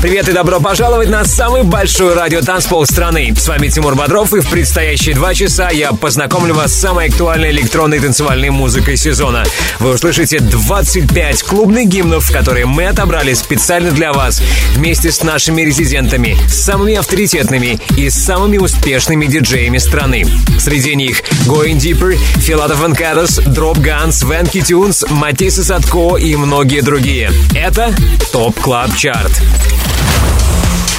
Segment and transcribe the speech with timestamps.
[0.00, 3.34] Привет и добро пожаловать на самый большой радиотанцпол страны.
[3.36, 7.50] С вами Тимур Бодров, и в предстоящие два часа я познакомлю вас с самой актуальной
[7.50, 9.42] электронной танцевальной музыкой сезона.
[9.80, 14.40] Вы услышите 25 клубных гимнов, которые мы отобрали специально для вас,
[14.76, 20.24] вместе с нашими резидентами, самыми авторитетными и самыми успешными диджеями страны.
[20.60, 27.32] Среди них Going Deeper, Filatov & Karas, Dropgun, Swanky Tunes, Matisse & Sadko и многие другие.
[27.56, 27.92] Это
[28.30, 29.42] TOP Club Chart.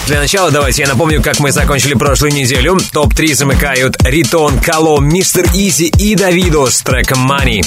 [0.09, 2.79] Для начала давайте я напомню, как мы закончили прошлую неделю.
[2.91, 7.63] Топ-3 замыкают Riton, Kah-Lo, Mr Eazi и Davido с треком Money.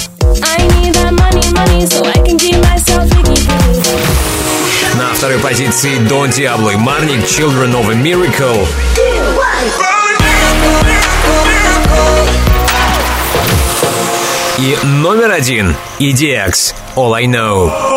[4.95, 8.67] На второй позиции Дон Диабло и Марник Children of a Miracle.
[14.57, 17.92] И номер один EDX All I Know.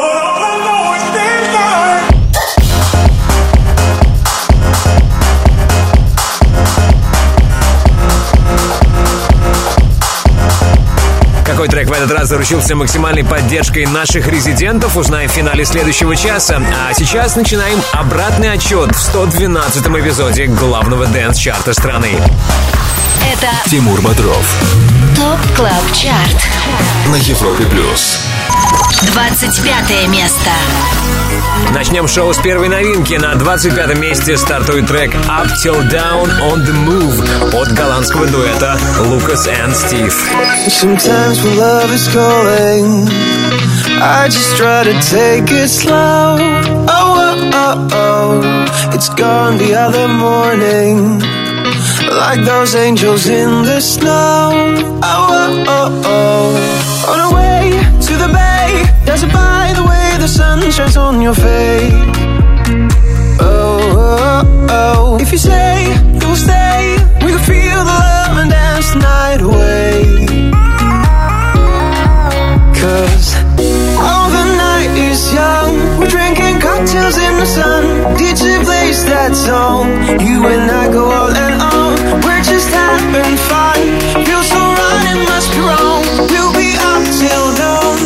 [11.67, 16.63] Какой трек в этот раз заручился максимальной поддержкой наших резидентов, узнаем в финале следующего часа.
[16.89, 22.21] А сейчас начинаем обратный отчет в 112-м эпизоде главного дэнс-чарта страны.
[23.33, 26.45] Это Тимур Бодров ТОП КЛАБ ЧАРТ
[27.07, 28.19] на Европе Плюс.
[29.15, 30.51] 25 место.
[31.73, 33.15] Начнем шоу с первой новинки.
[33.15, 39.49] На 25 месте стартует трек Up Till Down on the Move от голландского дуэта Lucas
[39.49, 40.13] and Steve.
[40.69, 43.09] Sometimes when love is calling,
[44.03, 46.37] I just try to take it slow.
[46.89, 48.93] Oh, oh, oh, oh.
[48.95, 51.46] It's gone the other morning.
[52.09, 54.51] Like those angels in the snow.
[55.03, 57.13] Oh, oh, oh, oh.
[57.13, 57.71] On our way
[58.07, 61.93] to the bay, dazzled by the way the sun shines on your face.
[63.41, 65.19] Oh, oh, oh.
[65.21, 65.87] If you say
[66.21, 70.27] you will stay, we can feel the love and dance the night away.
[72.81, 73.27] Cause
[73.99, 75.99] all the night is young.
[75.99, 77.83] We're drinking cocktails in the sun.
[78.17, 79.87] DJ plays that song.
[80.21, 81.76] You and I go all and on.
[83.17, 86.03] So right, it must be wrong.
[86.31, 87.97] We'll be up till dawn.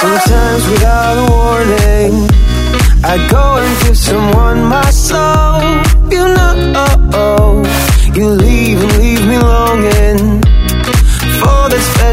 [0.00, 2.28] Sometimes without a warning,
[3.04, 4.90] I go and give someone my.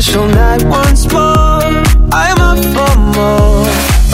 [0.08, 1.68] Special night once more.
[2.12, 3.68] I'm up for more.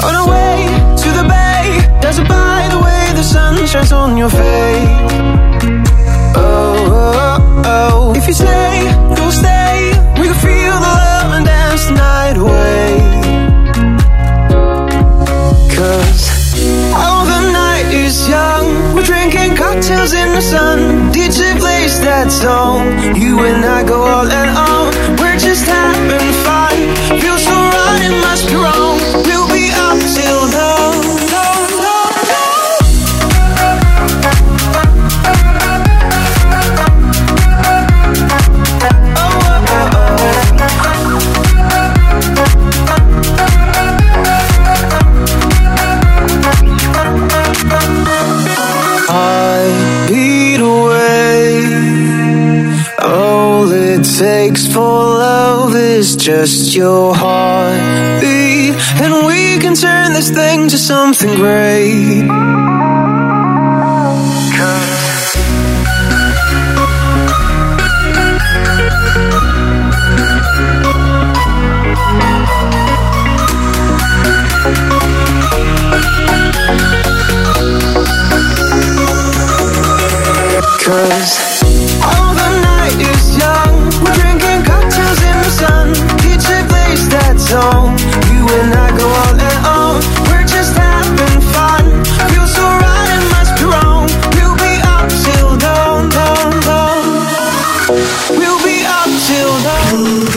[0.05, 0.65] On our way
[1.03, 1.65] to the bay,
[2.01, 4.89] dazzled by the way the sun shines on your face.
[6.35, 8.13] Oh, oh, oh.
[8.15, 8.69] If you say
[9.17, 12.85] you'll stay, we can feel the love and dance the night away.
[15.75, 16.23] Cause
[17.03, 18.95] all the night is young.
[18.95, 21.11] We're drinking cocktails in the sun.
[21.13, 23.15] DJ plays that song.
[23.15, 24.52] You and I go all and
[56.23, 62.23] just your heartbeat, and we can turn this thing to something great.
[64.55, 65.35] 'Cause
[80.85, 81.52] Cause
[87.42, 87.98] plays that song.
[88.30, 89.96] You and I go all and on.
[90.28, 91.84] We're just having fun.
[92.30, 94.06] Feels so right, it must be wrong.
[94.36, 97.04] We'll be up till dawn, dawn, dawn.
[98.38, 100.28] We'll be up till dawn.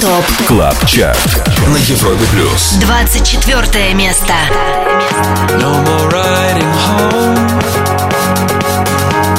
[0.00, 2.78] ТОП Клаб Чарт на Европе плюс.
[2.80, 4.34] 24 место.
[5.58, 7.36] No more riding home.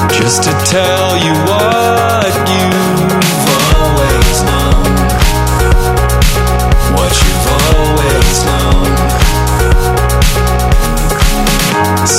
[0.09, 2.76] Just to tell you what you've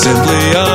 [0.01, 0.69] Simply,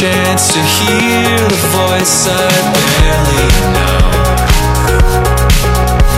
[0.00, 2.36] chance to hear the voice I
[2.76, 4.10] barely know.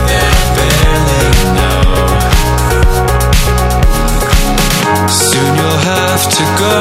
[0.09, 1.83] That I barely know.
[5.07, 6.77] Soon you'll have to go.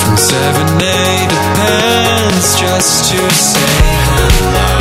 [0.00, 1.00] From 7A
[1.30, 4.75] to Pence just to say hello.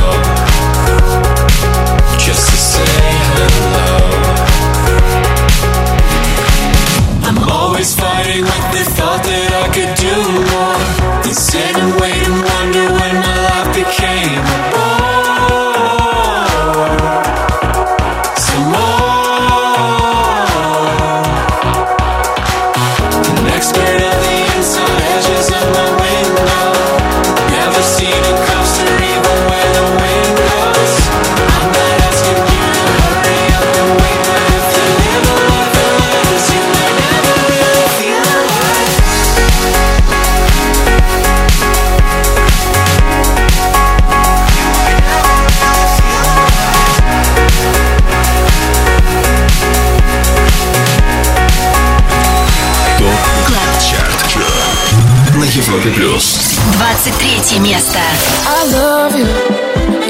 [57.44, 57.98] 23 место.
[58.46, 59.26] I love you,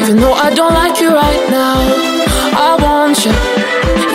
[0.00, 1.78] even though I don't like you right now.
[2.54, 3.32] I want you,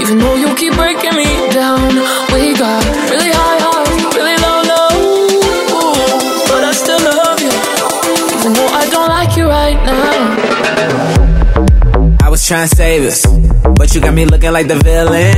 [0.02, 1.90] even though you keep breaking me down.
[2.32, 5.34] We got really high highs, really low lows,
[6.50, 7.52] but I still love you,
[8.38, 10.16] even though I don't like you right now.
[12.26, 13.26] I was trying to save us,
[13.76, 15.36] but you got me looking like the villain.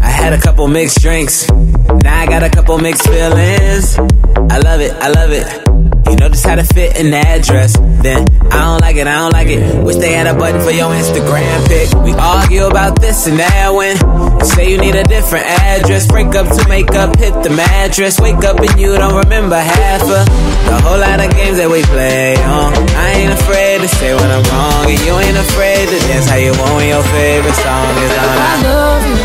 [0.00, 3.98] I had a couple mixed drinks, now I got a couple mixed feelings.
[3.98, 5.65] I love it, I love it.
[6.09, 7.75] You know just how to fit the address.
[8.03, 9.59] Then I don't like it, I don't like it.
[9.83, 11.91] Wish they had a button for your Instagram pic.
[12.03, 13.97] We argue about this and that when
[14.39, 16.07] you say you need a different address.
[16.07, 18.19] Break up to make up, hit the mattress.
[18.19, 20.25] Wake up and you don't remember half of
[20.67, 22.71] the whole lot of games that we play on.
[22.95, 26.39] I ain't afraid to say when I'm wrong, and you ain't afraid to dance how
[26.39, 28.37] you want when your favorite song is on.
[28.37, 29.17] I love you,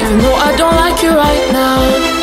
[0.00, 2.17] even though I don't like you right now.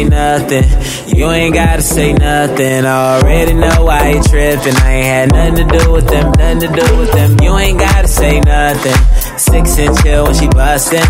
[0.00, 1.16] Say nothing.
[1.16, 2.84] You ain't gotta say nothing.
[2.84, 4.76] I already know why you tripping.
[4.76, 7.36] I ain't had nothing to do with them, nothing to do with them.
[7.42, 9.38] You ain't gotta say nothing.
[9.38, 11.04] Six inch hill when she bustin'.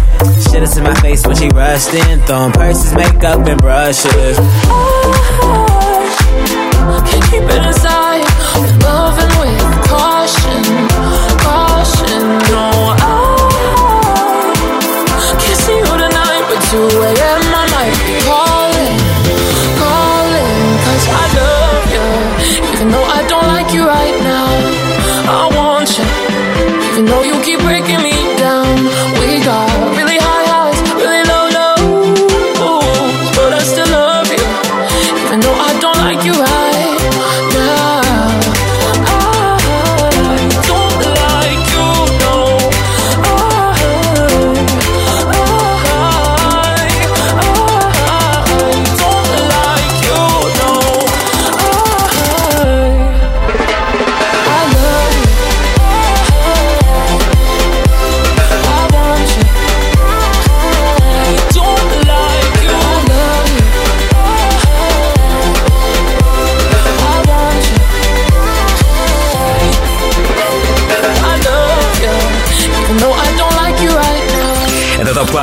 [0.51, 2.21] Shit is in my face when she rustin'.
[2.27, 4.37] Throwing purses, makeup, and brushes.
[7.11, 8.30] Can't keep it inside.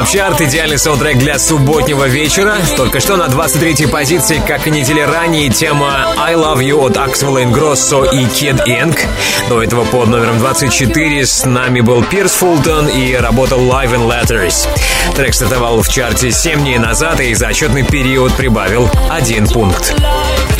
[0.07, 2.55] Club Chart, идеальный саундтрек для субботнего вечера.
[2.75, 7.43] Только что на 23-й позиции, как и недели ранее, тема I Love You от Axwell
[7.43, 8.99] Ingrosso и Kid Ink.
[9.49, 14.67] До этого под номером 24 с нами был Pierce Fulton и работал Life in Letters.
[15.15, 19.93] Трек стартовал в чарте 7 дней назад и за отчетный период прибавил один пункт.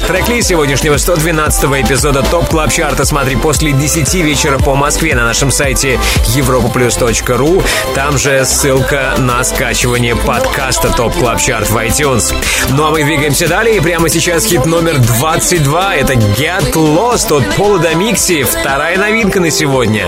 [0.08, 5.26] Трек-лист сегодняшнего 112-го эпизода TOP Club Chart а смотри после 10 вечера по Москве на
[5.26, 6.00] нашем сайте
[6.34, 7.62] europaplus.ru.
[7.94, 12.34] Там же ссылка на скачивание подкаста TOP Club Chart в iTunes.
[12.70, 15.96] Ну а мы двигаемся далее и прямо сейчас хит номер 22.
[15.96, 18.44] Это Get Lost от Paul Damixie.
[18.44, 20.06] Вторая новинка на сегодня.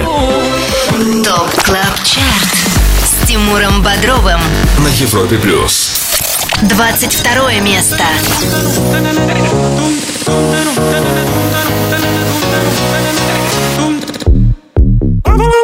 [1.26, 2.50] TOP CLUB CHART
[3.04, 4.40] с Тимуром Бодровым.
[4.78, 5.99] На Европе плюс.
[6.68, 8.04] 22 место.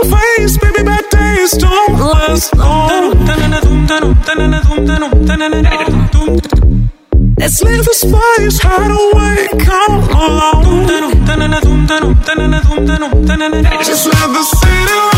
[0.05, 3.11] face, baby, bad days don't last long.
[7.37, 10.87] Let's leave the spice, hide away, come along.
[13.83, 15.14] Just let the city lights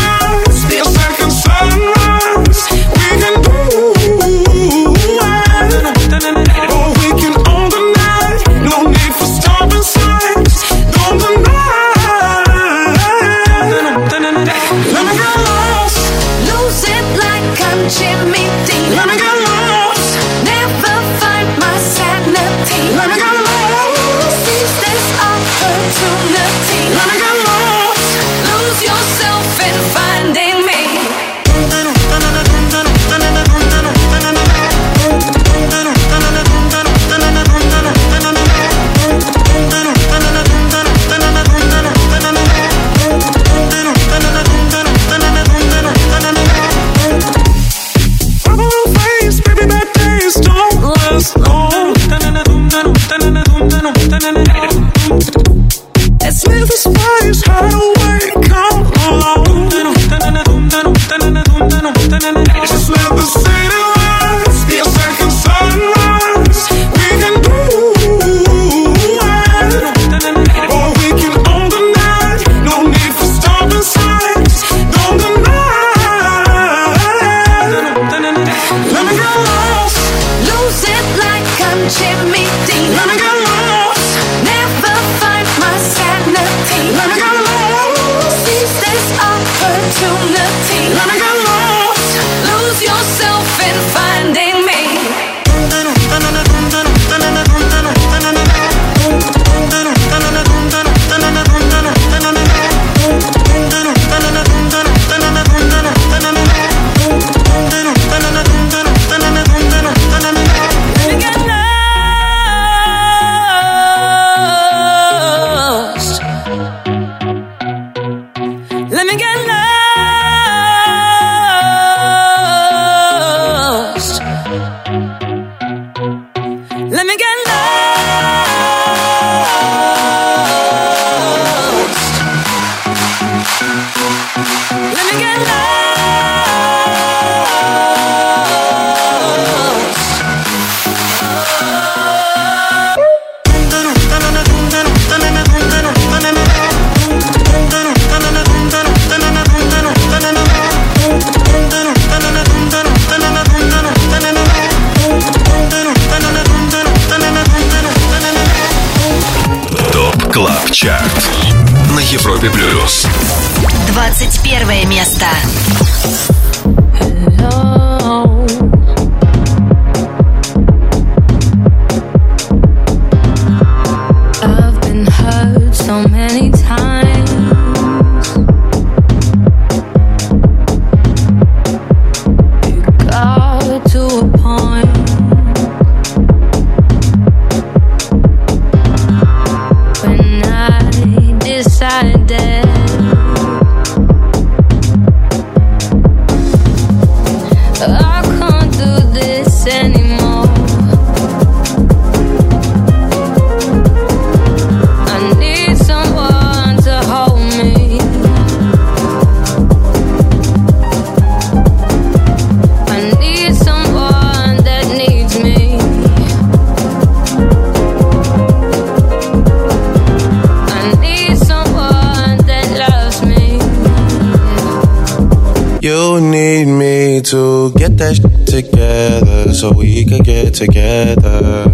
[227.78, 231.72] get that shit together so we can get together.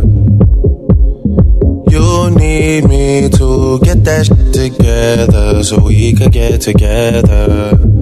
[1.91, 7.94] You need me to get that shit together so we can get together.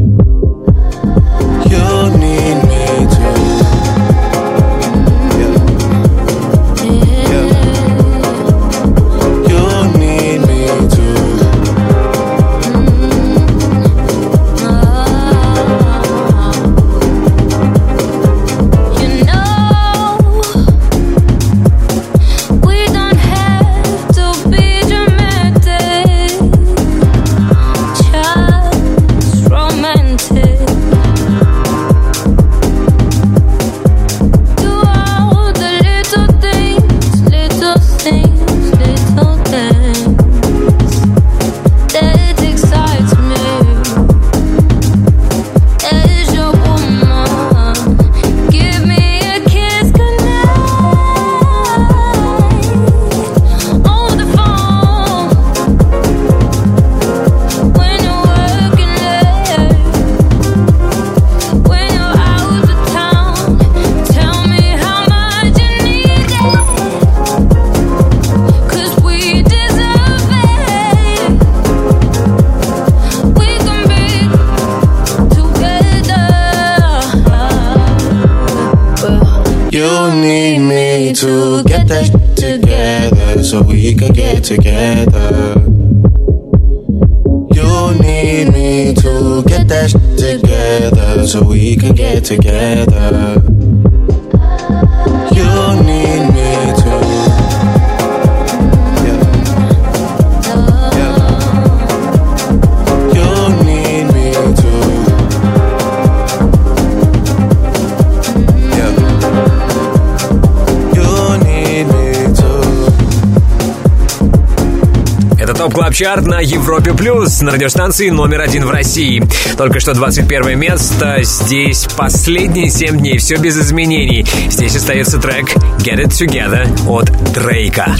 [116.02, 119.22] Чарт на Европе Плюс, на радиостанции номер один в России.
[119.56, 124.26] Только что 21 место, здесь последние 7 дней, все без изменений.
[124.50, 127.94] Здесь остается трек Get It Together от Дрейка.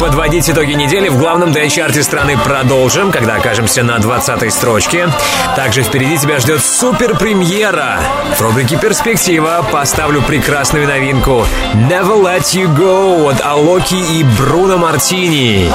[0.00, 5.08] Подводить итоги недели в главном дэй-чарте страны продолжим, когда окажемся на 20-й строчке.
[5.54, 8.00] Также впереди тебя ждет супер-премьера.
[8.36, 11.46] В рубрике «Перспектива» поставлю прекрасную новинку
[11.88, 15.70] «Never Let You Go» от Алоки и Бруно Мартини.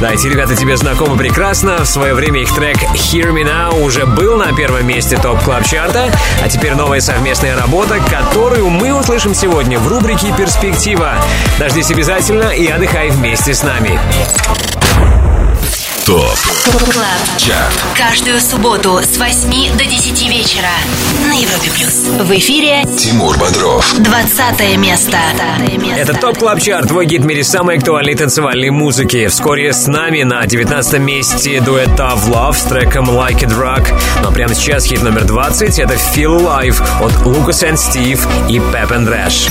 [0.00, 1.78] Да, эти ребята тебе знакомы прекрасно.
[1.78, 5.64] В свое время их трек Hear Me Now уже был на первом месте топ клаб
[5.64, 6.10] чарта
[6.42, 11.14] а теперь новая совместная работа, которую мы услышим сегодня в рубрике «Перспектива».
[11.58, 13.98] Дождись обязательно и отдыхай вместе с нами.
[16.06, 16.38] TOP
[16.92, 17.18] Club.
[17.36, 20.68] CHART Каждую субботу с 8 до 10 вечера
[21.26, 21.94] на Европе Плюс.
[22.24, 25.18] В эфире Тимур Бодров 20 место.
[25.96, 29.26] Это TOP Club Chart, твой гид в мире самой актуальной танцевальной музыки.
[29.26, 33.92] Вскоре с нами на 19 месте дуэт Tough Love с треком Like It Rock.
[34.22, 38.90] Но прямо сейчас хит номер 20— это Feel Alive от Lucas and Steve и Pep
[38.90, 39.50] and Rash.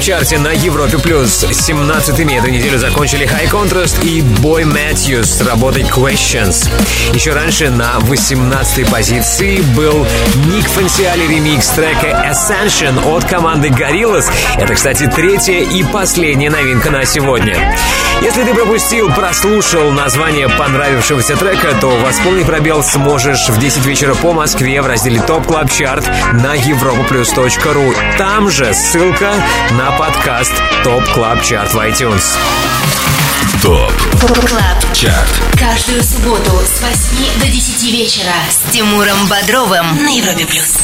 [0.00, 0.98] EDM в топ клаб чарте на Европе+.
[0.98, 1.44] плюс.
[1.44, 6.68] 17-ми эту неделю закончили High Contrast и Boy Matthews с работой Questions.
[7.14, 10.06] Еще раньше на 18-й позиции был
[10.46, 14.30] Nic Fanciulli ремикс трека Ascension от команды Gorillaz.
[14.56, 17.76] Это, кстати, третья и последняя новинка на сегодня.
[18.22, 24.32] Если ты пропустил, прослушал название понравившегося трека, то восполнить пробел сможешь в 10 вечера по
[24.32, 27.94] Москве в разделе TOP Club Chart на europaplus.ru.
[28.18, 29.32] Там же ссылка
[29.72, 30.52] на подкаст
[30.84, 32.36] Top Club Chart в iTunes.
[33.62, 33.92] Top
[34.46, 40.78] Club Chart Каждую субботу с 8 до 10 вечера с Тимуром Бодровым на Европе плюс.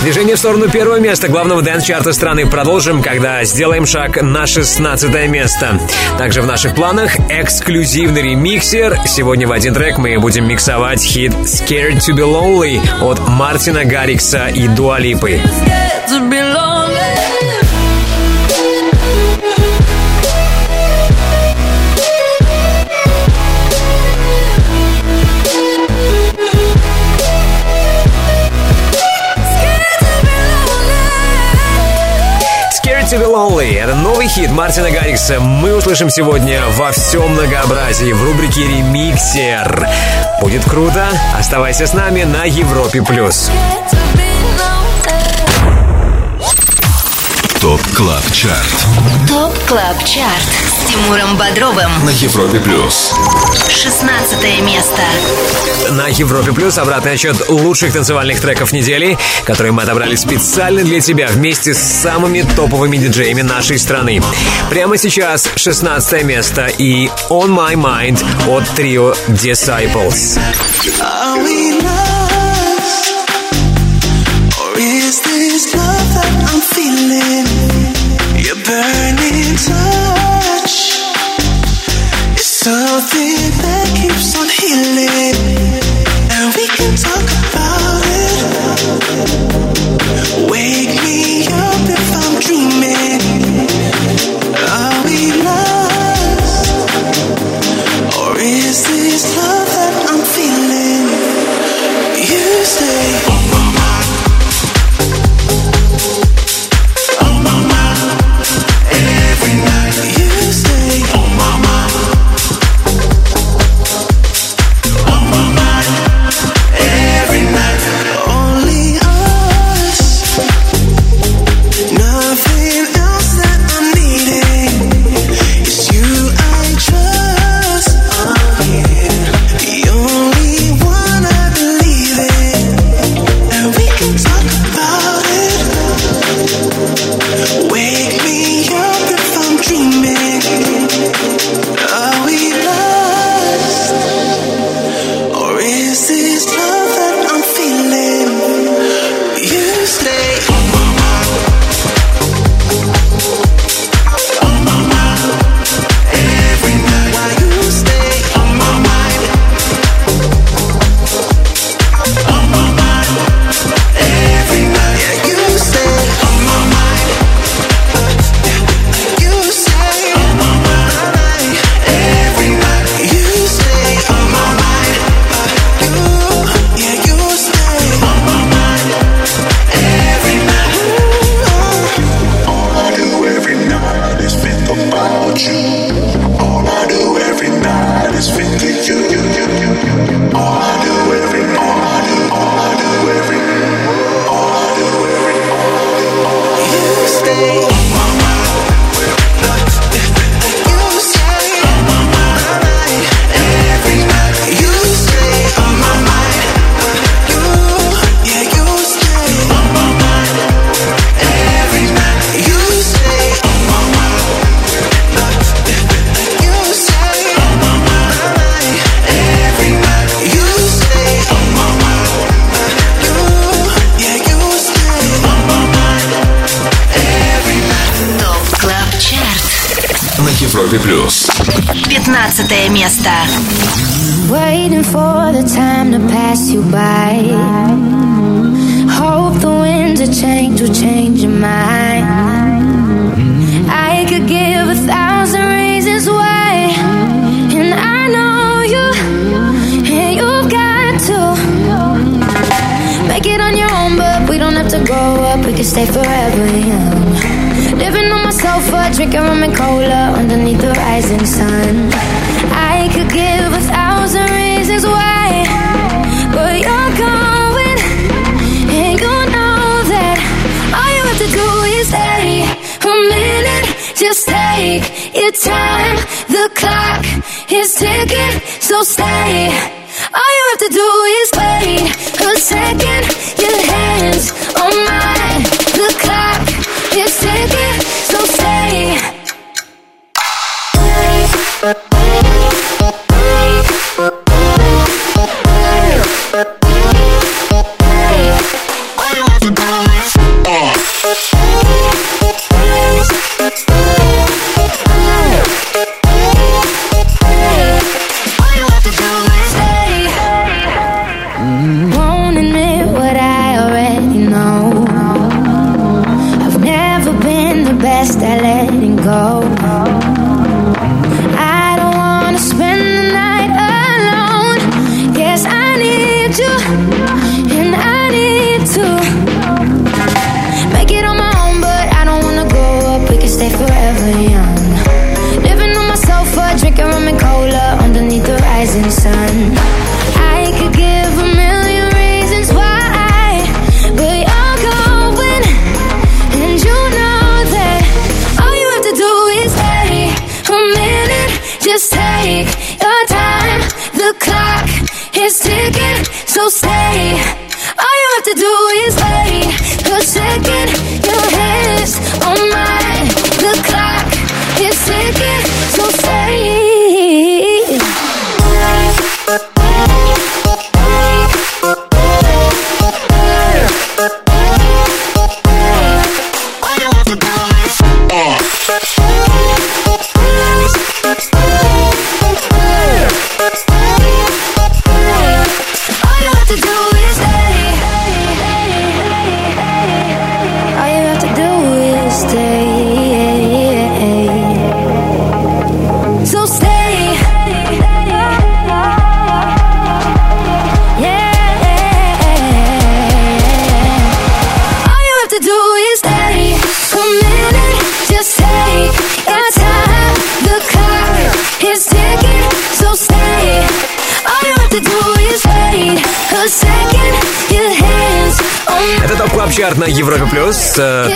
[0.00, 5.78] Движение в сторону первого места главного дэнс-чарта страны продолжим, когда сделаем шаг на 16 место.
[6.16, 8.98] Также в наших планах эксклюзивный ремиксер.
[9.06, 14.46] Сегодня в один трек мы будем миксовать хит «Scared to be Lonely» от Мартина Гаррикса
[14.46, 15.40] и Дуа Липы.
[16.08, 16.71] to be lonely.
[33.12, 35.38] To be Lonely»— это новый хит Мартина Гаррикса.
[35.38, 39.86] Мы услышим сегодня во всем многообразии в рубрике «Ремиксер».
[40.40, 41.08] Будет круто.
[41.38, 43.02] Оставайся с нами на Европе+.
[43.02, 43.50] плюс.
[47.60, 51.90] Top Club Chart Top Club Chart Тимуром Бодровым.
[52.04, 53.14] на Европе плюс.
[53.66, 55.00] 16 место.
[55.92, 61.28] На Европе Плюс обратный отсчет лучших танцевальных треков недели, которые мы отобрали специально для тебя
[61.28, 64.22] вместе с самыми топовыми диджеями нашей страны.
[64.68, 70.38] Прямо сейчас 16 место и On My Mind от трио Disciples.
[71.00, 73.14] Are we lost?
[74.60, 77.46] Or is this love that I'm feeling?
[78.44, 80.31] Your burning touch
[82.62, 85.34] something that keeps on healing.
[86.30, 88.11] And we can talk about it.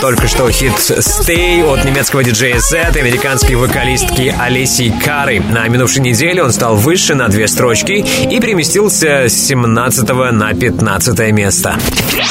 [0.07, 5.41] только что хит «Stay» от немецкого диджея Z и американской вокалистки Алисии Кары.
[5.41, 11.19] На минувшей неделе он стал выше на две строчки и переместился с 17 на 15
[11.33, 11.77] место.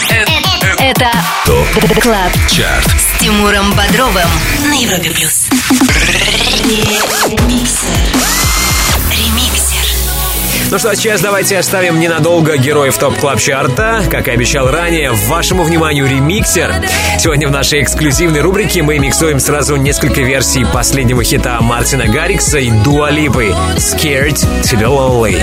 [0.09, 1.11] Это, это
[1.45, 4.31] ТОП КЛАБ ЧАРТ с Тимуром Бодровым
[4.70, 5.11] на Европе+.
[5.11, 5.47] плюс.
[10.68, 15.62] Ну что, сейчас давайте оставим ненадолго героев топ клаб чарта Как и обещал ранее, вашему
[15.62, 16.74] вниманию ремиксер.
[17.18, 22.70] Сегодня в нашей эксклюзивной рубрике мы миксуем сразу несколько версий последнего хита Мартина Гаррикса и
[22.82, 25.40] Дуалипы «Scared to be lonely».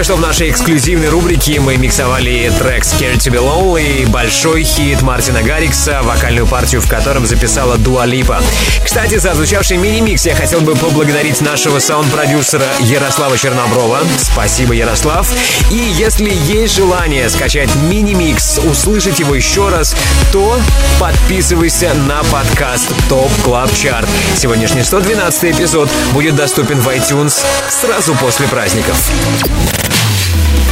[0.00, 5.02] Только что в нашей эксклюзивной рубрике мы миксовали трек Scared to be Lonely, большой хит
[5.02, 8.40] Мартина Гаррикса, вокальную партию в котором записала Дуа Липа.
[8.82, 13.98] Кстати, за звучавший мини-микс я хотел бы поблагодарить нашего саунд-продюсера Ярослава Черноброва.
[14.18, 15.28] Спасибо, Ярослав.
[15.70, 19.94] И если есть желание скачать мини-микс, услышать его еще раз,
[20.32, 20.58] то
[20.98, 24.08] подписывайся на подкаст Top Club Chart.
[24.34, 28.96] Сегодняшний 112 эпизод будет доступен в iTunes сразу после праздников.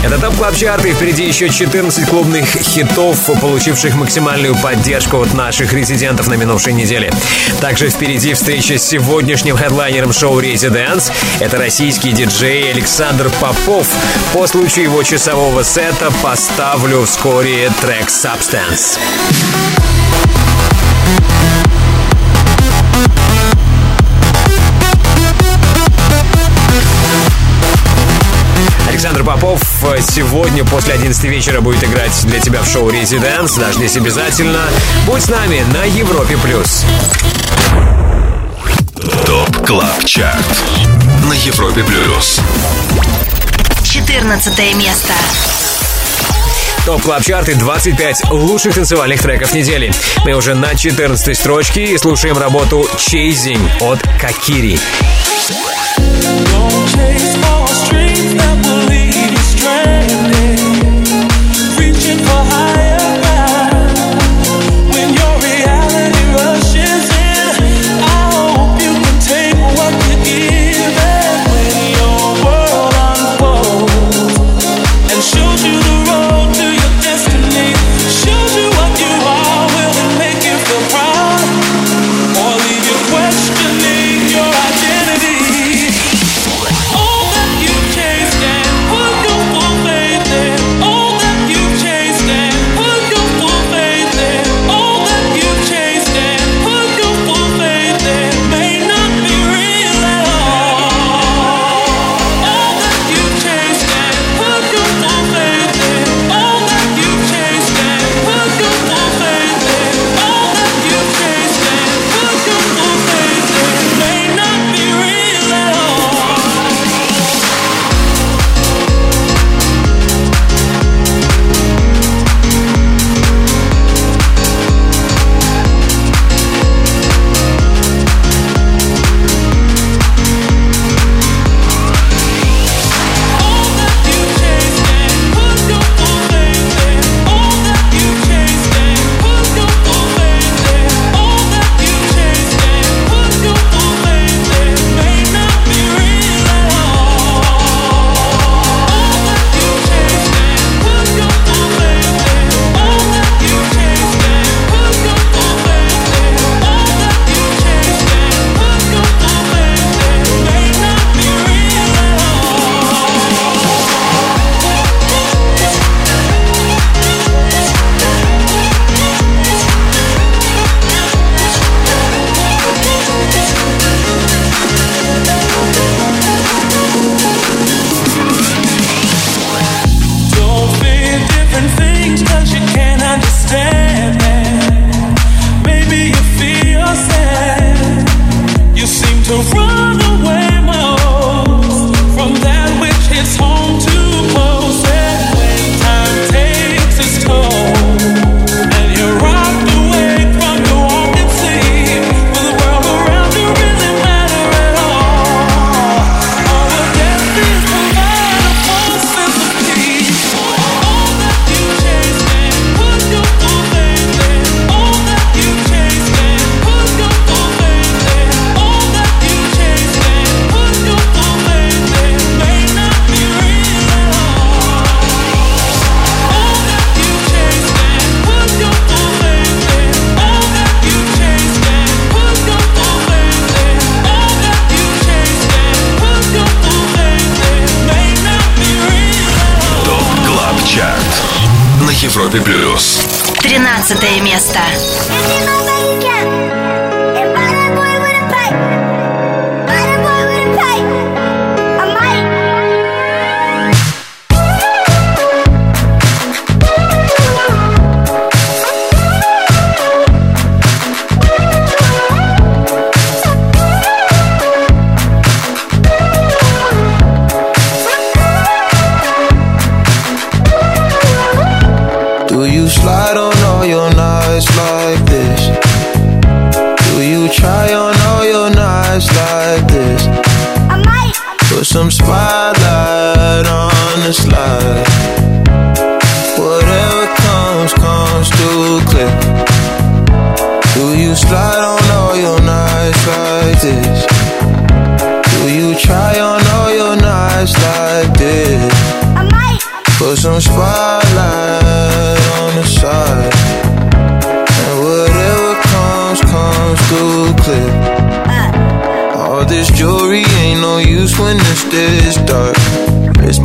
[0.05, 0.93] Это топ клаб чарты.
[0.93, 7.13] Впереди еще 14 клубных хитов, получивших максимальную поддержку от наших резидентов на минувшей неделе.
[7.61, 11.11] Также впереди встреча с сегодняшним хедлайнером шоу Residents.
[11.41, 13.89] Это российский диджей Александр Попов.
[14.33, 18.99] По случаю его часового сета поставлю вскоре трек Substance.
[30.01, 33.59] Сегодня после 11 вечера будет играть для тебя в шоу Residents.
[33.59, 34.69] Дождись обязательно.
[35.07, 36.37] Будь с нами на Европе+.
[36.37, 36.85] плюс.
[39.25, 40.45] Top Club Chart
[41.29, 42.41] На Европе Плюс
[43.85, 45.13] 14 место.
[46.85, 49.93] Top Club Chart 25 лучших танцевальных треков недели.
[50.25, 54.79] Мы уже на 14 строчке и слушаем работу Chasing от Кокири.
[56.69, 57.28] Shows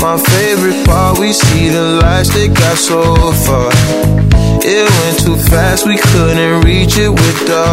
[0.04, 1.18] my favorite part.
[1.18, 3.00] We see the lights that got so
[3.48, 3.72] far.
[4.60, 7.64] It went too fast, we couldn't reach it with the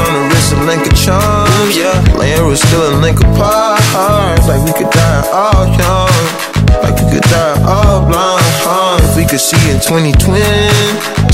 [0.00, 2.16] on the wrist, a link of charms, yeah.
[2.16, 3.82] Laying was still a link apart.
[4.48, 6.24] Like we could die all young.
[6.82, 8.89] Like we could die all blind.
[9.20, 10.16] We could see in 2020,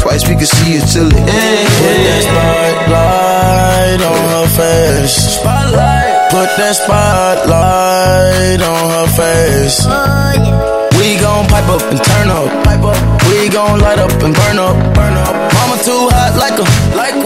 [0.03, 1.71] twice we could see it till the end.
[1.79, 5.39] Put that spotlight on her face.
[5.39, 6.31] Spotlight.
[6.35, 9.87] Put that spotlight on her face.
[9.87, 10.35] Oh,
[10.99, 12.51] we gon' pipe up and turn up.
[12.67, 12.99] Pipe up.
[13.31, 14.75] We gon' light up and burn up.
[14.91, 15.35] Burn up.
[15.55, 16.67] Mama too hot like a
[16.99, 17.26] like what?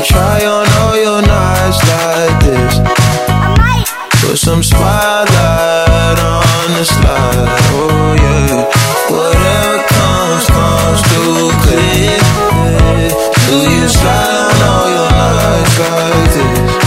[0.00, 2.78] You try on all your nights like this?
[4.22, 7.60] Put some spotlight on the slide.
[7.76, 8.64] Oh yeah.
[9.12, 12.16] Whatever comes, comes through clear.
[13.44, 16.80] Do you slide on all your nights like this?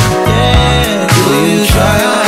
[1.14, 2.22] Do you try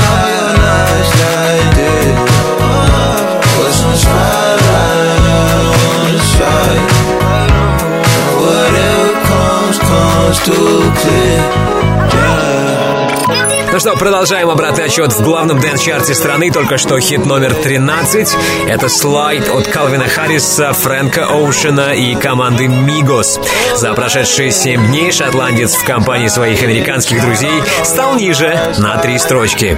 [13.71, 16.51] Ну что, продолжаем обратный отчет в главном дэнс-чарте страны.
[16.51, 18.37] Только что хит номер 13.
[18.67, 23.39] Это слайд от Калвина Харриса, Фрэнка Оушена и команды Мигос.
[23.75, 29.77] За прошедшие 7 дней шотландец в компании своих американских друзей стал ниже на три строчки.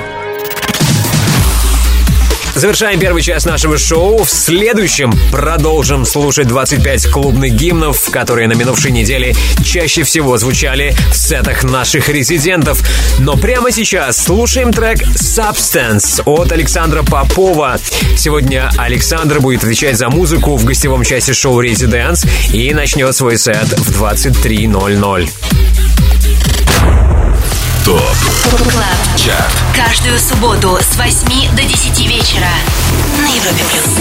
[2.58, 4.24] Завершаем первый час нашего шоу.
[4.24, 11.16] В следующем продолжим слушать 25 клубных гимнов, которые на минувшей неделе чаще всего звучали в
[11.16, 12.82] сетах наших резидентов.
[13.20, 17.78] Но прямо сейчас слушаем трек Substance от Александра Попова.
[18.18, 23.68] Сегодня Александр будет отвечать за музыку в гостевом части шоу Residents и начнет свой сет
[23.68, 25.30] в 23.00.
[27.86, 28.27] ТОП
[29.18, 32.48] ЧАРТ Каждую субботу с 8 до 10 вечера
[33.20, 33.98] на Европе плюс.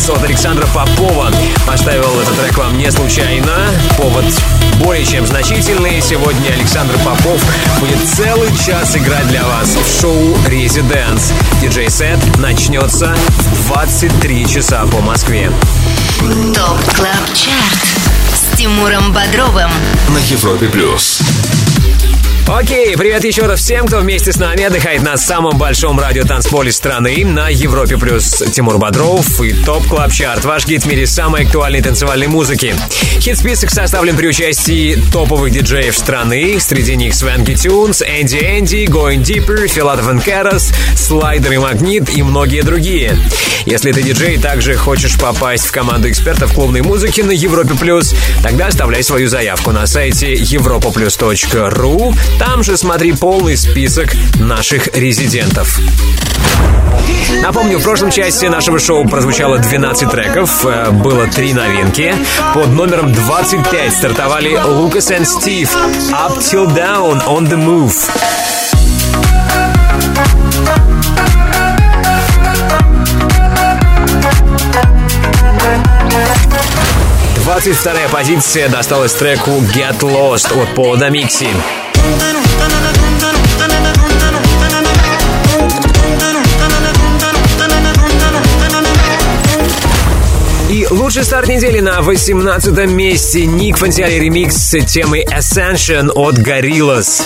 [0.00, 1.30] Distance от Александра Попова.
[1.66, 3.52] Поставил этот трек вам не случайно.
[3.96, 4.24] Повод
[4.82, 6.00] более чем значительный.
[6.00, 7.40] Сегодня Александр Попов
[7.80, 11.32] будет целый час играть для вас в шоу Residents.
[11.60, 15.50] Диджей-сет начнется в 23 часа по Москве.
[16.54, 17.88] Top Club Chart
[18.32, 19.70] с Тимуром Бодровым.
[20.08, 21.20] На Европе плюс.
[22.52, 26.72] Окей, привет еще раз всем, кто вместе с нами отдыхает на самом большом радио танцполе
[26.72, 31.44] страны на Европе плюс Тимур Бодров и Top Club Chart, ваш гид в мире самой
[31.44, 32.74] актуальной танцевальной музыки.
[33.20, 39.68] Хит-список составлен при участии топовых диджеев страны, среди них Свенки Тюнс, Энди Энди, Going Deeper,
[39.68, 43.16] Филатов Керос, Слайдер и Магнит и многие другие.
[43.64, 48.68] Если ты диджей также хочешь попасть в команду экспертов клубной музыки на Европе плюс, тогда
[48.68, 55.78] оставляй свою заявку на сайте europaplus.ru там же смотри полный список наших резидентов.
[57.42, 62.14] Напомню, в прошлом части нашего шоу прозвучало 12 треков, э, было три новинки.
[62.54, 65.68] Под номером 25 стартовали Lucas and Steve
[66.12, 67.94] Up Till Down On The Move.
[77.44, 81.48] 22 позиция досталась треку Get Lost от Пола Микси.
[90.70, 97.22] И лучший старт недели на 18 месте Ник Фанчулли ремикс с темой Ascension от Gorillaz.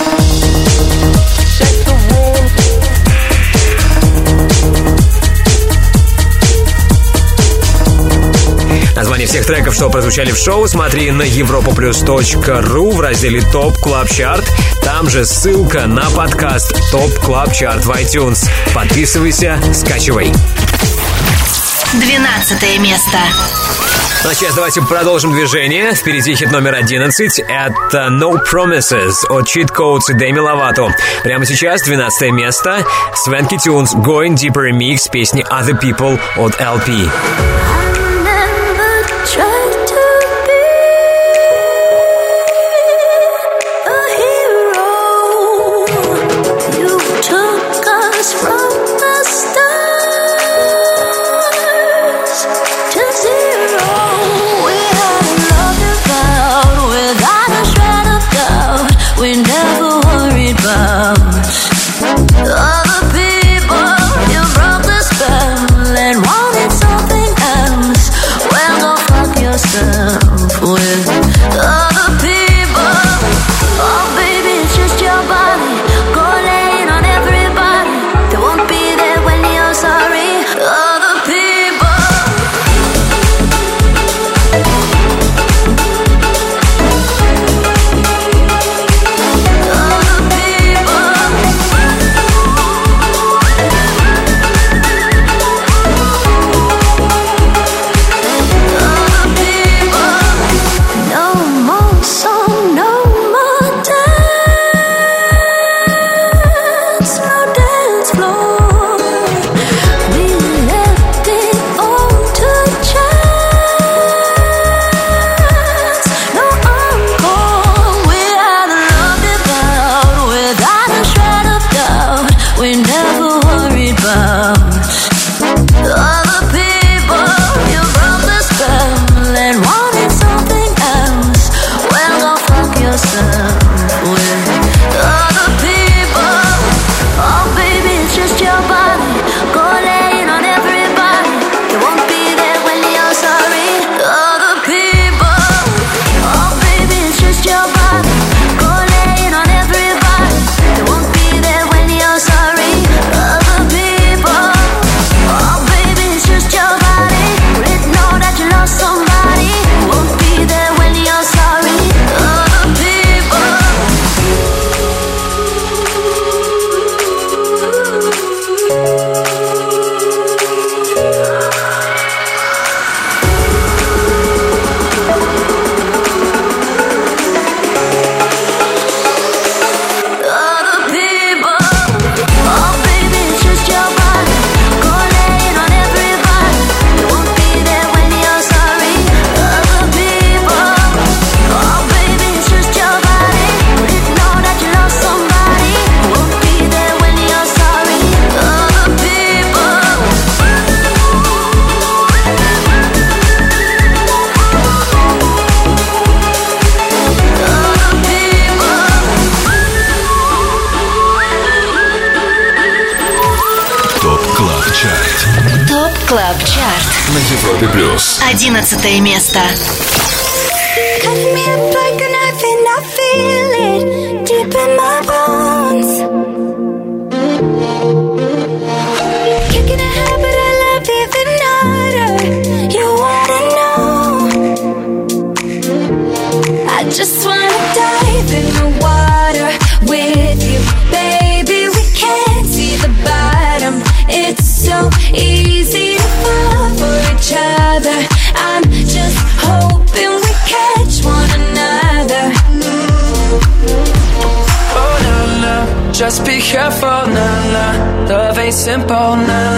[9.35, 14.49] Всех треков, что прозвучали в шоу, смотри на europaplus.ru в разделе Top Club Chart.
[14.81, 18.47] Там же ссылка на подкаст Top Club Chart в iTunes.
[18.73, 20.31] Подписывайся, скачивай.
[21.91, 23.17] 12 место.
[24.23, 25.93] Ну а сейчас давайте продолжим движение.
[25.93, 27.39] Впереди хит номер 11.
[27.39, 30.87] Это No Promises от Cheat Codes и Дэми Ловато.
[31.23, 32.85] Прямо сейчас 12 место.
[33.13, 37.11] Свенки Тюнс Going Deeper Remix песни Other People от LP.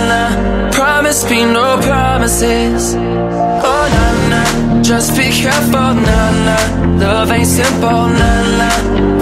[0.10, 0.70] Na.
[0.72, 2.96] Promise me no promises.
[2.96, 6.58] Oh na na, just be careful, na na.
[7.00, 8.70] Love ain't simple, na na.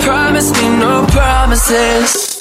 [0.02, 2.36] Promise me no promises.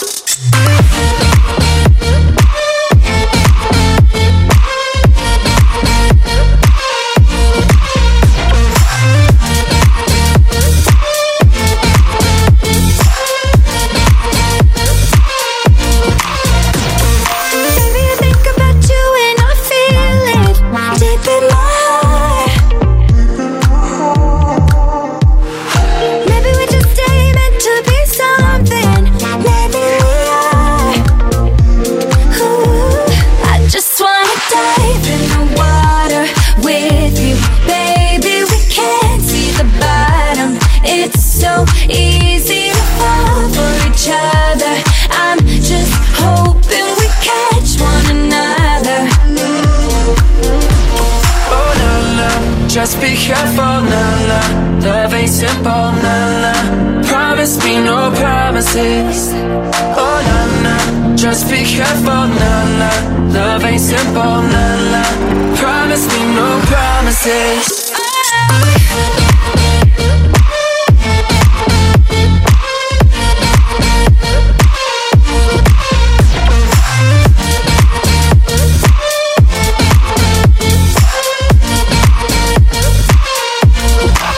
[67.24, 67.92] Promises.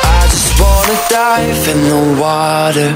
[0.08, 2.92] I just wanna dive in the water.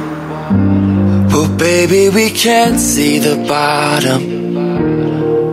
[1.30, 4.22] But baby, we can't see the bottom.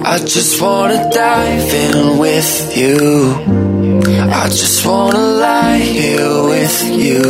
[0.05, 3.76] I just wanna dive in with you.
[4.05, 7.23] I just wanna lie here with you.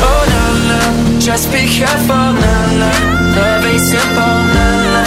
[0.00, 2.90] Oh na na, just be careful, na na.
[3.34, 5.02] Love ain't simple, na na.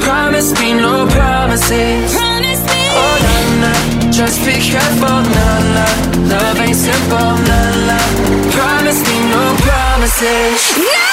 [0.00, 2.14] Promise me no promises.
[2.16, 3.72] Oh na na,
[4.10, 5.86] just be careful, na na.
[6.32, 7.98] Love ain't simple, na na.
[8.50, 10.58] Promise me no promises.
[10.74, 11.11] Promise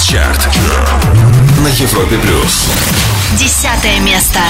[0.00, 0.48] ЧАРТ
[1.58, 2.66] на Европе плюс.
[3.38, 4.40] Десятое место.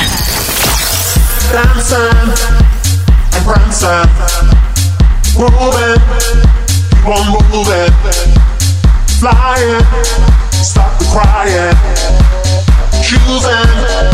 [1.52, 2.10] dancing
[3.34, 4.08] and prancing,
[5.38, 6.00] moving,
[6.90, 7.92] keep on moving,
[9.20, 9.84] flying,
[10.50, 11.76] stop the crying,
[13.04, 14.13] choosing,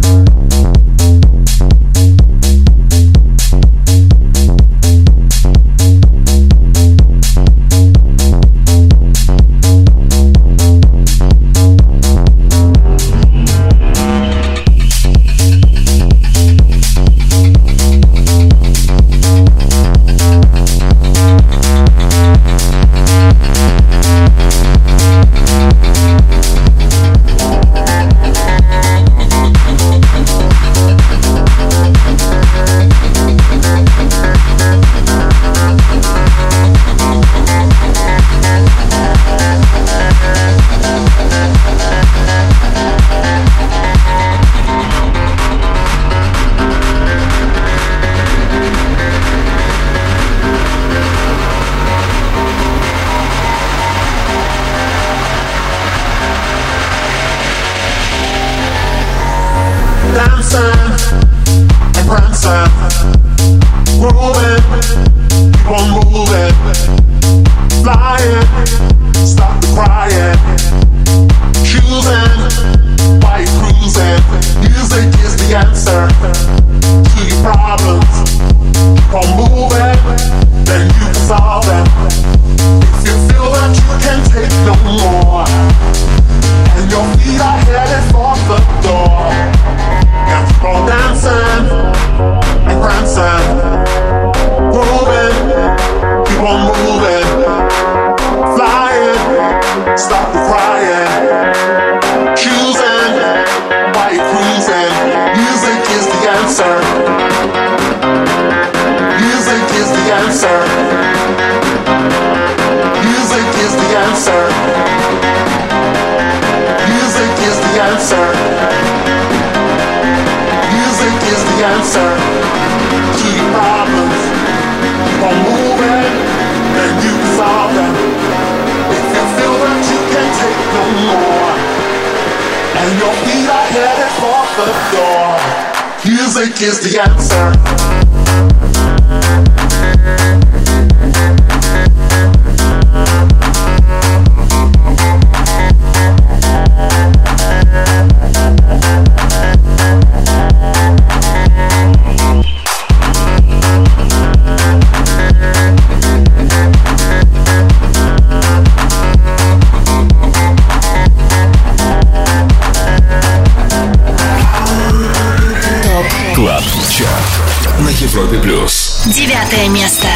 [166.41, 169.03] Клаб Чарт на Европе Плюс.
[169.05, 170.07] Девятое место.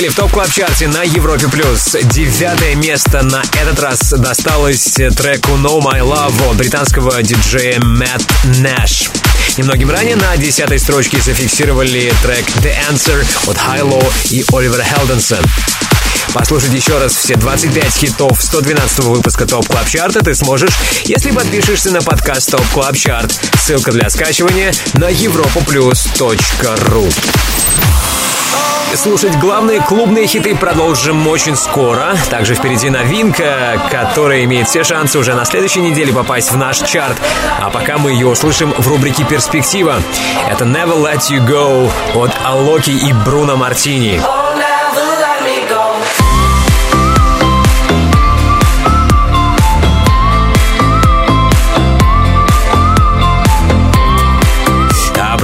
[0.00, 1.94] недели в Top Club Chart е на Европе плюс.
[2.04, 9.10] Девятое место на этот раз досталось треку Know My Love от британского диджея Мэтт Нэш.
[9.58, 15.38] Немногим ранее на десятой строчке зафиксировали трек The Answer от Хайло и Оливера Хелденса.
[16.32, 21.30] Послушать еще раз все 25 хитов 112 выпуска Top Club Chart а ты сможешь, если
[21.30, 23.38] подпишешься на подкаст Top Club Chart.
[23.58, 27.12] Ссылка для скачивания на europaplus.ru
[28.94, 32.16] Слушать главные клубные хиты продолжим очень скоро.
[32.28, 37.16] Также впереди новинка, которая имеет все шансы уже на следующей неделе попасть в наш чарт.
[37.60, 40.02] А пока мы ее услышим в рубрике «Перспектива».
[40.48, 44.20] Это «Never Let You Go» от Алоки и Бруно Мартини.
[44.24, 44.49] А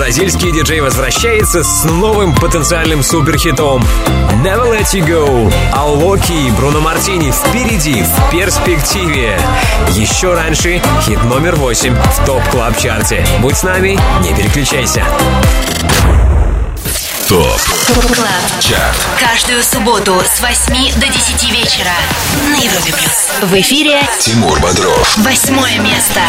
[0.07, 3.83] бразильский диджей возвращается с новым потенциальным суперхитом.
[4.45, 5.53] Never Let You Go.
[5.73, 9.37] Алока и Бруно Мартини впереди, в перспективе.
[9.91, 15.05] Еще раньше хит номер 8 в Top Club Chart е Будь с нами, не переключайся
[17.29, 17.61] Top
[18.15, 18.61] Club.
[18.61, 21.91] Chart Каждую субботу с 8 до 10 вечера
[22.53, 23.51] на Европе Плюс.
[23.51, 26.21] В эфире Тимур Бодров восьмое место.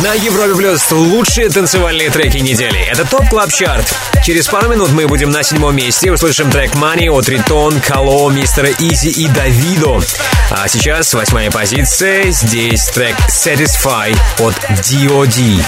[0.00, 2.80] На Европе Плюс лучшие танцевальные треки недели.
[2.80, 3.94] Это Top Club Chart.
[4.24, 6.10] Через пару минут мы будем на седьмом месте.
[6.10, 10.00] Услышим трек Money от Ритон, Кало, Мистера Изи и Давидо.
[10.50, 12.30] А сейчас восьмая позиция.
[12.30, 14.54] Здесь трек Satisfy от
[14.88, 15.62] D.O.D.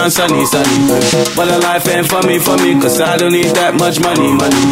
[0.03, 1.12] I'm sunny, sunny
[2.13, 4.63] for me, for me, cause I don't need that much money, money.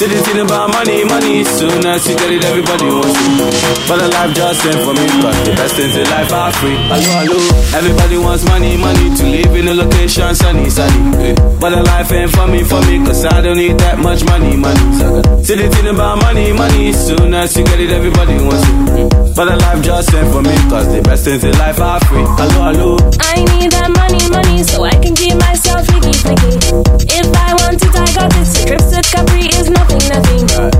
[0.00, 3.84] See the thing about money, money, soon as you get it, everybody wants it.
[3.84, 6.80] But a life just ain't for me, cause the best things in life are free.
[6.88, 7.38] Hello, hello.
[7.76, 11.36] Everybody wants money, money to live in a location sunny, sunny.
[11.60, 14.56] But a life ain't for me, for me, cause I don't need that much money,
[14.56, 14.80] money.
[15.44, 19.36] See the thing about money, money, soon as you get it, everybody wants it.
[19.36, 22.24] But a life just ain't for me, cause the best things in life are free.
[22.40, 22.90] Hello, hello.
[23.20, 28.06] I need that money, money, so I can keep myself If I want it, I
[28.14, 28.32] got.
[28.46, 30.77] So trips to Capri is nothing, nothing.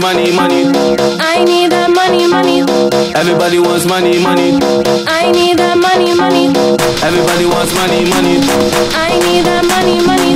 [0.00, 0.64] Wants money, money.
[1.20, 2.60] I need that money, money.
[3.14, 4.58] Everybody wants money, money.
[5.06, 6.48] I need that money, money.
[7.02, 8.38] Everybody wants money, money.
[8.94, 10.34] I need that money, money.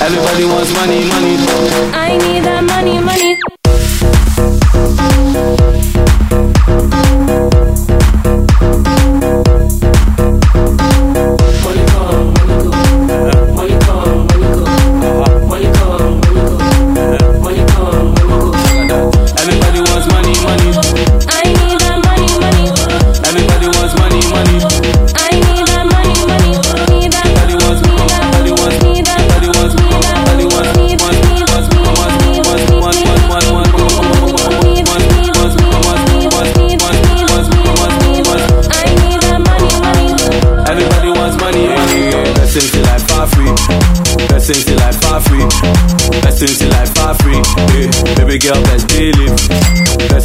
[0.00, 1.36] Everybody wants money, money.
[1.94, 3.49] I need that money, money.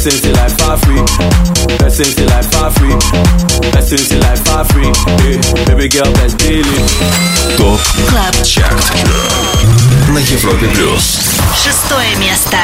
[0.06, 1.02] Essence de life are free.
[1.84, 2.94] Essence de life are free.
[3.76, 4.86] Essence de life are free.
[4.86, 5.64] Yeah.
[5.64, 7.56] Baby girl, let's deal it.
[7.56, 8.92] Топ Клаб Чарт
[10.08, 11.18] на Европе Плюс.
[11.60, 12.56] Шестое место.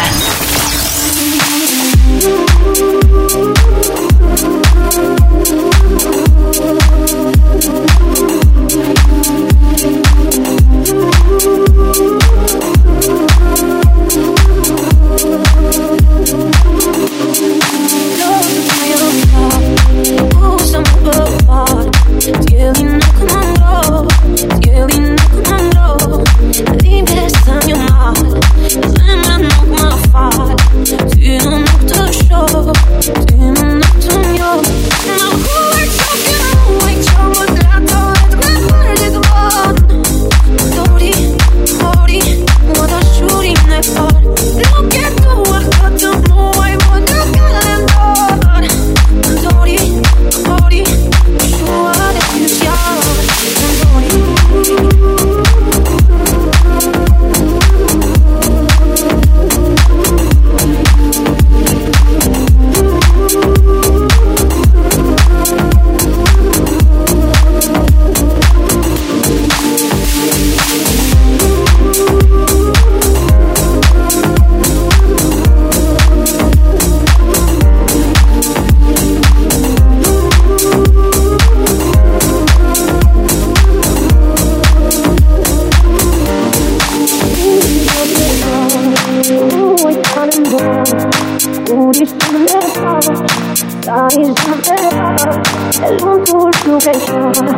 [96.72, 97.48] confession.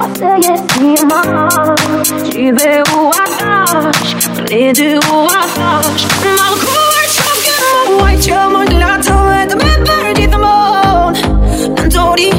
[0.00, 1.78] I say yes to my heart.
[2.32, 4.12] She veux où I cache,
[4.50, 6.04] les deux où I cache.
[6.38, 6.86] Malgré
[7.18, 11.12] champion, ouais, tu m'en l'attends, de mes birdies de mon.
[11.76, 12.30] Nantori,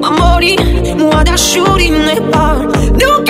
[0.00, 0.56] mamori,
[0.96, 2.54] moi shooting n'est pas.
[3.02, 3.29] Donc,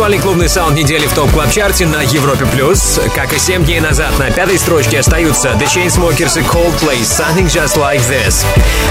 [0.00, 2.98] Актуальный клубный саунд недели в топ клаб чарте на Европе плюс.
[3.14, 7.76] Как и 7 дней назад, на пятой строчке остаются The Chainsmokers и Coldplay Something Just
[7.76, 8.46] Like This.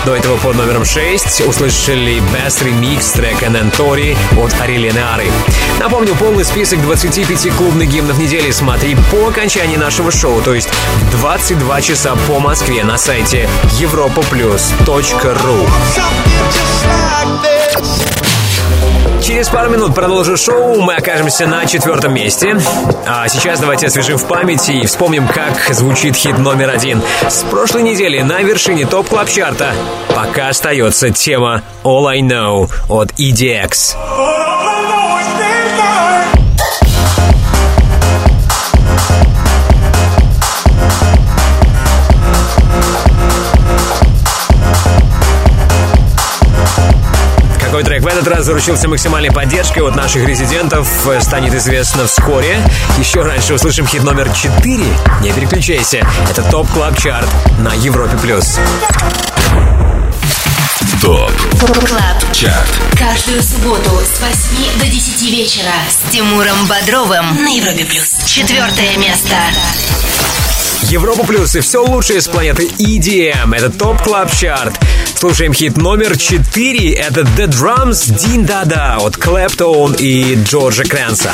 [0.05, 5.31] До этого под номером 6 услышали Best Remix трека Nentori от Арилианары.
[5.79, 11.09] Напомню, полный список 25 клубных гимнов недели смотри по окончании нашего шоу, то есть в
[11.17, 13.49] 22 часа по Москве на сайте
[13.79, 15.67] europaplus.ru.
[19.29, 20.81] Через пару минут продолжу шоу.
[20.81, 22.57] Мы окажемся на четвертом месте.
[23.05, 26.99] А сейчас давайте освежим в памяти и вспомним, как звучит хит номер один.
[27.27, 29.75] С прошлой недели на вершине топ клаб чарта
[30.15, 34.48] пока остается тема All I Know от EDX.
[47.99, 52.61] Трек в этот раз заручился максимальной поддержкой от наших резидентов, э, станет известно вскоре.
[52.97, 54.85] Еще раньше услышим хит номер 4.
[55.21, 58.17] Не переключайся, это Top Club Chart на Европе+.
[58.17, 58.59] плюс.
[61.01, 61.31] Top
[61.85, 62.33] Club.
[62.33, 62.67] Chart
[62.97, 68.17] Каждую субботу с 8 до 10 вечера с Тимуром Бодровым на Европе плюс.
[68.25, 69.35] Четвертое место.
[70.83, 73.55] Европа Плюс и все лучшее с планеты EDM.
[73.55, 74.79] Это Top Club Chart.
[75.19, 76.93] Слушаем хит номер 4.
[76.93, 81.33] Это The Drums Дин Дада от Клэптон и Джорджа Крэнса.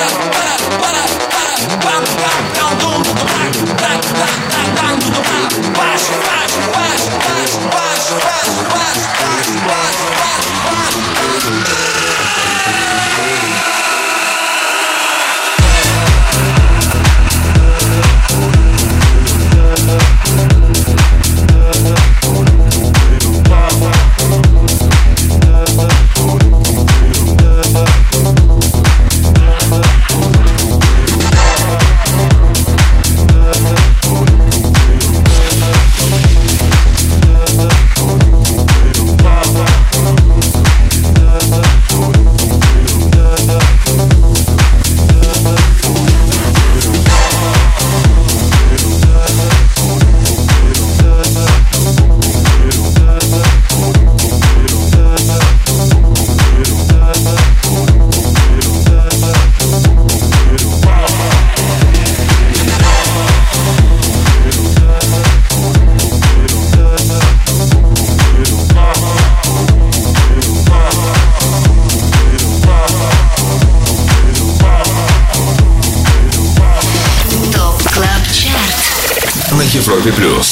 [80.15, 80.50] Plus.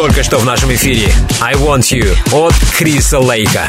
[0.00, 1.12] Только что в нашем эфире.
[1.42, 3.68] I Want You от Криса Лейка.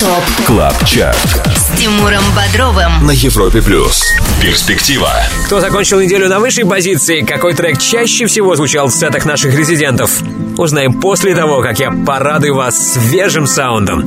[0.00, 1.16] Top Club Chart
[1.56, 3.06] с Тимуром Бодровым.
[3.06, 4.04] на Европе Плюс.
[4.40, 5.12] Перспектива.
[5.46, 10.20] Кто закончил неделю на высшей позиции, какой трек чаще всего звучал в сетах наших резидентов?
[10.58, 14.04] Узнаем после того, как я порадую вас свежим саундом.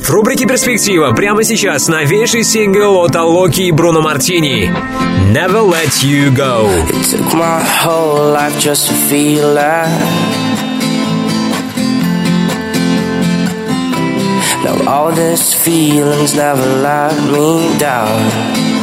[0.00, 4.70] В рубрике «Перспектива» прямо сейчас новейший сингл от Алока и Бруно Мартини
[5.32, 6.68] «Never Let You Go».
[6.88, 9.88] It took my whole life just to feel that.
[14.64, 18.73] Now all these feelings never let me down.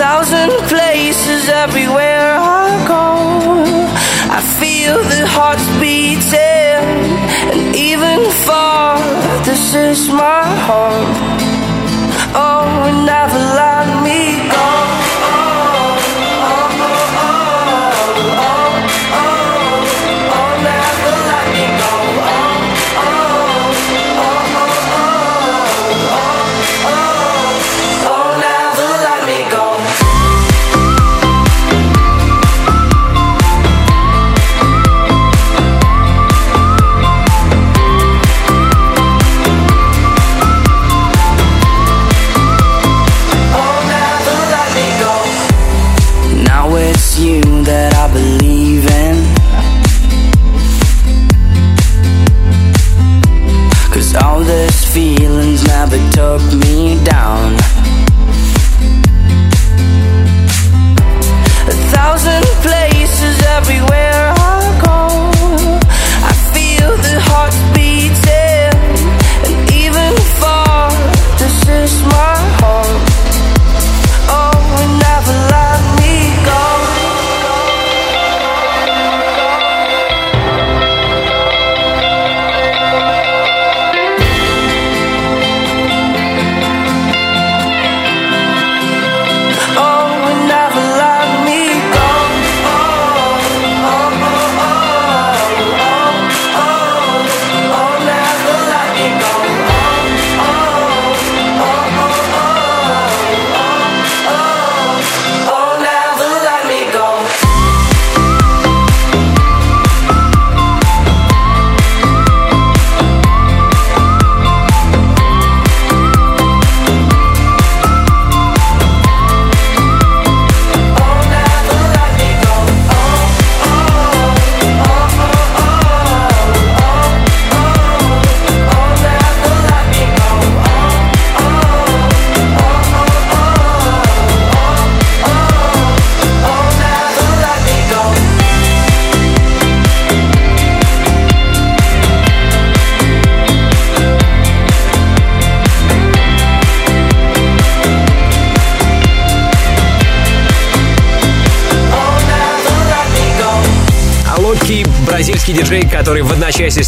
[0.00, 3.04] Thousand places everywhere I go.
[4.38, 6.80] I feel the hearts beating,
[7.52, 8.96] and even far,
[9.44, 11.12] this is my home.
[12.32, 12.64] Oh,
[13.12, 14.29] never let me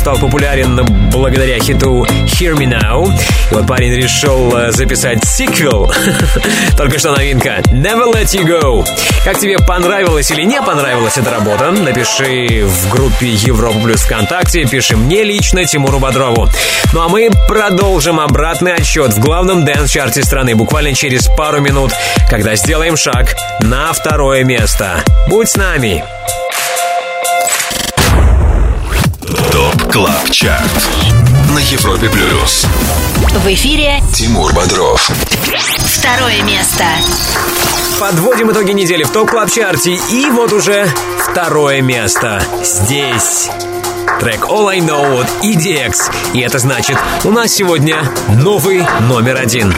[0.02, 3.08] стал популярен благодаря хиту «Hear Me Now».
[3.52, 5.92] И вот парень решил э, записать сиквел.
[6.76, 8.88] Только что новинка «Never Let You Go».
[9.24, 11.70] Как тебе понравилась или не понравилась эта работа?
[11.70, 16.48] Напиши в группе Европа Плюс ВКонтакте, пиши мне лично, Тимуру Бодрову.
[16.92, 21.92] Ну а мы продолжим обратный отсчет в главном дэнс-чарте страны буквально через пару минут,
[22.28, 25.04] когда сделаем шаг на второе место.
[25.28, 26.02] Будь с нами!
[29.92, 30.88] Club Chart
[31.54, 32.66] на Европе Плюс.
[33.28, 35.10] В эфире Тимур Бодров.
[35.84, 36.84] второе место.
[38.00, 39.98] Подводим итоги недели в Top Club Chart е.
[40.10, 42.42] И вот уже второе место.
[42.64, 43.50] Здесь.
[44.18, 46.10] Трек All I Know от EDX.
[46.32, 49.74] И это значит, у нас сегодня новый номер один.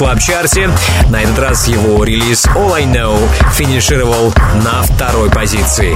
[0.00, 0.70] Top Club Chart е.
[1.10, 3.20] На этот раз его релиз All I Know
[3.52, 4.32] финишировал
[4.64, 5.94] на второй позиции.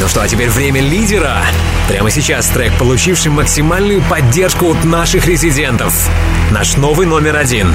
[0.00, 1.44] Ну что, а теперь время лидера.
[1.86, 5.94] Прямо сейчас трек, получивший максимальную поддержку от наших резидентов.
[6.50, 7.72] Наш новый номер один.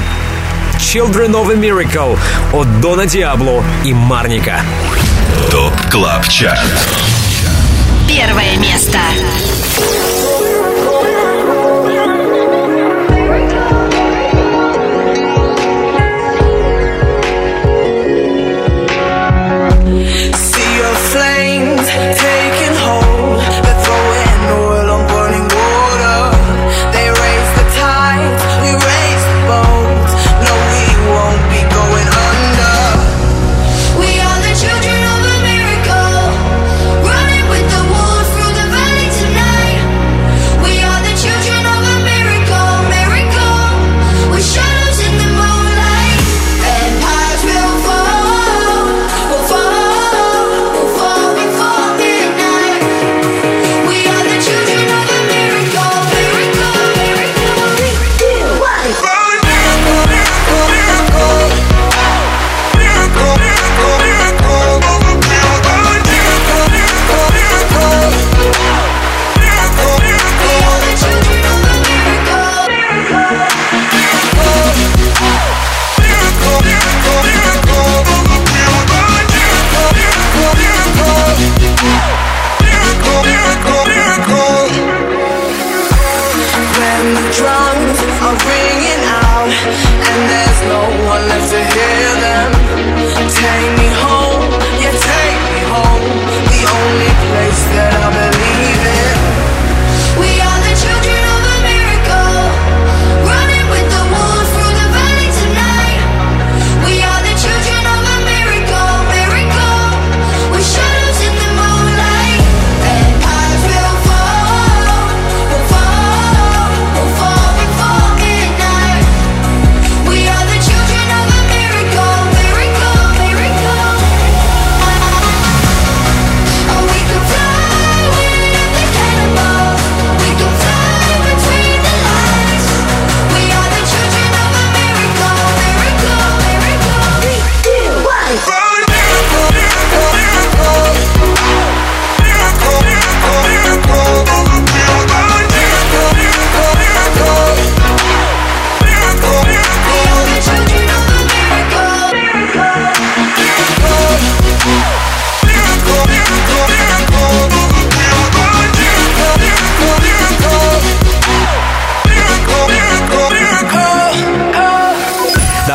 [0.74, 2.18] Children of a Miracle
[2.52, 4.60] от Дона Диабло и Марника.
[5.50, 6.66] ТОП КЛАБ ЧАРТ
[8.06, 8.98] Первое место.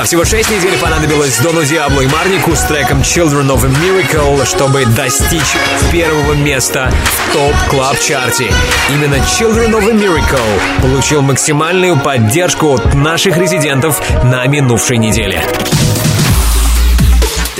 [0.08, 4.86] Всего 6 недель понадобилось Дону Диабло и Марнику с треком Children of a Miracle, чтобы
[4.86, 5.58] достичь
[5.92, 8.50] первого места в Top Club Chart е.
[8.90, 15.44] Именно Children of a Miracle получил максимальную поддержку от наших резидентов на минувшей неделе.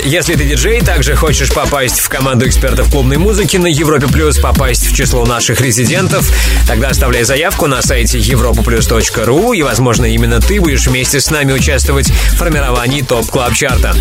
[0.04, 4.86] Если ты диджей, также хочешь попасть в команду экспертов клубной музыки на Европе Плюс, попасть
[4.86, 6.30] в число наших резидентов,
[6.66, 12.10] тогда оставляй заявку на сайте europaplus.ru и, возможно, именно ты будешь вместе с нами участвовать
[12.10, 13.94] в формировании Top Club Chart а.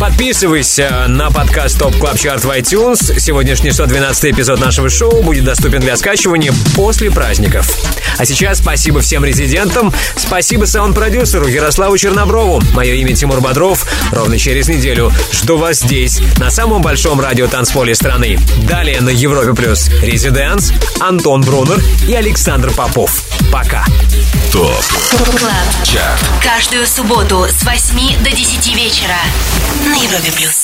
[0.00, 3.18] Подписывайся на подкаст Top Club Chart в iTunes.
[3.18, 7.70] Сегодняшний 112 эпизод нашего шоу будет доступен для скачивания после праздников.
[8.18, 12.62] А сейчас спасибо всем резидентам, спасибо саунд-продюсеру Ярославу Черноброву.
[12.72, 13.86] Мое имя Тимур Бодров.
[14.12, 18.38] Ровно через неделю жду вас здесь, на самом большом радиотанцполе страны.
[18.68, 23.24] Далее на Европе Плюс Residance, Антон Брунер и Александр Попов.
[23.52, 23.84] Пока.
[24.52, 24.84] ТОП
[25.38, 25.52] Клаб.
[26.42, 29.16] Каждую субботу с 8 до 10 вечера
[29.84, 30.63] на Европе плюс.